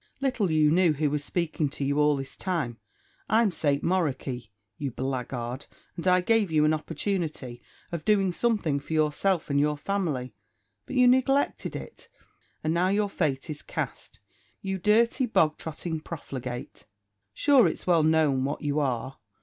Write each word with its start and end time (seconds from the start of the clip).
Little 0.19 0.49
you 0.49 0.71
knew 0.71 0.93
who 0.93 1.11
was 1.11 1.23
speaking 1.23 1.69
to 1.69 1.85
you 1.85 1.99
all 1.99 2.15
this 2.15 2.35
time. 2.35 2.79
I'm 3.29 3.51
St. 3.51 3.83
Moroky, 3.83 4.49
you 4.79 4.89
blackguard, 4.89 5.67
and 5.95 6.07
I 6.07 6.21
gave 6.21 6.49
you 6.51 6.65
an 6.65 6.73
opportunity 6.73 7.61
of 7.91 8.03
doing 8.03 8.31
something 8.31 8.79
for 8.79 8.93
yourself 8.93 9.51
and 9.51 9.59
your 9.59 9.77
family; 9.77 10.33
but 10.87 10.95
you 10.95 11.07
neglected 11.07 11.75
it, 11.75 12.09
and 12.63 12.73
now 12.73 12.87
your 12.87 13.11
fate 13.11 13.47
is 13.47 13.61
cast, 13.61 14.19
you 14.63 14.79
dirty, 14.79 15.27
bog 15.27 15.59
trotting 15.59 15.99
profligate. 15.99 16.85
Sure, 17.35 17.67
it's 17.67 17.85
well 17.85 18.01
known 18.01 18.43
what 18.43 18.63
you 18.63 18.79
are! 18.79 19.19